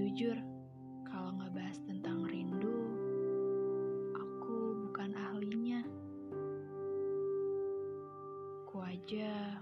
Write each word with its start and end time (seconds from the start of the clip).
jujur, 0.00 0.32
kalau 1.04 1.36
ngebahas 1.36 1.76
tentang 1.84 2.24
rindu, 2.24 2.72
aku 4.16 4.88
bukan 4.88 5.12
ahlinya. 5.12 5.84
Ku 8.64 8.80
aja 8.80 9.60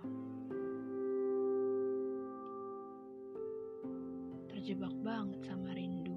terjebak 4.46 4.94
banget 5.02 5.42
sama 5.42 5.74
rindu. 5.74 6.14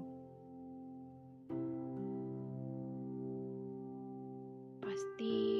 Pasti 4.78 5.51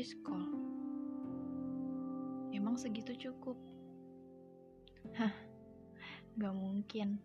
voice 0.00 0.16
call. 0.24 0.48
Emang 2.56 2.72
segitu 2.80 3.12
cukup? 3.20 3.52
Hah, 5.12 5.28
gak 6.40 6.56
mungkin. 6.56 7.20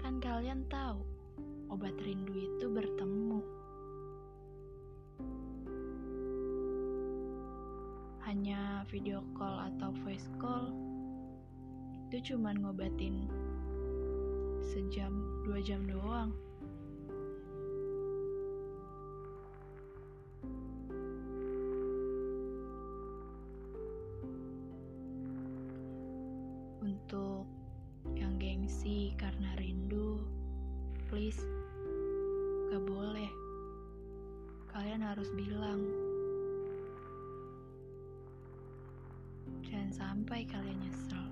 Kan 0.00 0.24
kalian 0.24 0.64
tahu, 0.72 1.04
obat 1.68 1.92
rindu 2.00 2.32
itu 2.32 2.72
bertemu. 2.72 3.44
Hanya 8.24 8.88
video 8.88 9.20
call 9.36 9.68
atau 9.68 9.92
voice 10.00 10.32
call 10.40 10.72
itu 12.08 12.32
cuman 12.32 12.64
ngobatin 12.64 13.28
sejam, 14.64 15.44
dua 15.44 15.60
jam 15.60 15.84
doang. 15.84 16.32
Untuk 26.92 27.48
yang 28.20 28.36
gengsi 28.36 29.16
karena 29.16 29.56
rindu, 29.56 30.20
please, 31.08 31.40
gak 32.68 32.84
boleh. 32.84 33.32
Kalian 34.68 35.00
harus 35.00 35.32
bilang. 35.32 35.80
Jangan 39.64 39.88
sampai 39.88 40.44
kalian 40.44 40.84
nyesel. 40.84 41.24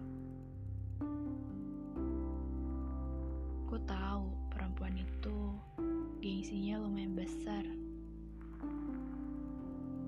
Aku 3.69 3.77
tahu 3.85 4.33
perempuan 4.49 4.97
itu 4.97 5.61
gengsinya 6.25 6.81
lumayan 6.81 7.13
besar. 7.13 7.69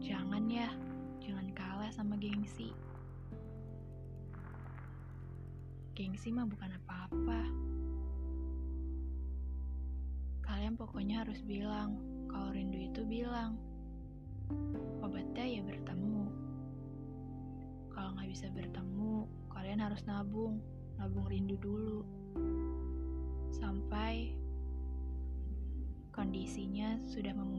Jangan 0.00 0.48
ya, 0.48 0.72
jangan 1.20 1.52
kalah 1.52 1.92
sama 1.92 2.16
gengsi. 2.16 2.72
Gengsi 5.92 6.32
mah 6.32 6.48
bukan 6.48 6.72
apa-apa. 6.72 7.42
Kalian 10.40 10.72
pokoknya 10.72 11.20
harus 11.20 11.44
bilang, 11.44 12.00
kalau 12.32 12.48
rindu 12.48 12.80
itu 12.80 13.04
bilang. 13.04 13.60
Obatnya 15.04 15.44
ya 15.44 15.60
bertemu. 15.60 16.32
Kalau 17.92 18.08
nggak 18.16 18.30
bisa 18.32 18.48
bertemu, 18.56 19.28
kalian 19.52 19.84
harus 19.84 20.00
nabung, 20.08 20.64
nabung 20.96 21.28
rindu 21.28 21.60
dulu. 21.60 22.00
Sampai 23.52 24.32
kondisinya 26.08 26.96
sudah 27.04 27.36
memungkinkan 27.36 27.51